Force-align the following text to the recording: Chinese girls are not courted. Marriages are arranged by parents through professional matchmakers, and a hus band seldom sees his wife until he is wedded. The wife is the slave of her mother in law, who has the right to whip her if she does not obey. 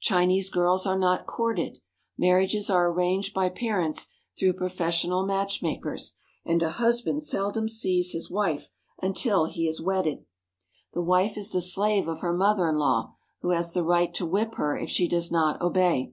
Chinese 0.00 0.50
girls 0.50 0.84
are 0.86 0.98
not 0.98 1.24
courted. 1.24 1.78
Marriages 2.18 2.68
are 2.68 2.90
arranged 2.90 3.32
by 3.32 3.48
parents 3.48 4.08
through 4.38 4.52
professional 4.52 5.24
matchmakers, 5.24 6.16
and 6.44 6.62
a 6.62 6.72
hus 6.72 7.00
band 7.00 7.22
seldom 7.22 7.66
sees 7.66 8.12
his 8.12 8.30
wife 8.30 8.68
until 9.00 9.46
he 9.46 9.66
is 9.66 9.80
wedded. 9.80 10.26
The 10.92 11.00
wife 11.00 11.38
is 11.38 11.48
the 11.48 11.62
slave 11.62 12.08
of 12.08 12.20
her 12.20 12.34
mother 12.34 12.68
in 12.68 12.76
law, 12.76 13.14
who 13.40 13.52
has 13.52 13.72
the 13.72 13.82
right 13.82 14.12
to 14.16 14.26
whip 14.26 14.56
her 14.56 14.76
if 14.76 14.90
she 14.90 15.08
does 15.08 15.32
not 15.32 15.58
obey. 15.62 16.12